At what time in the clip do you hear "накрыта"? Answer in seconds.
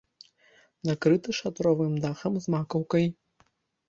0.89-1.35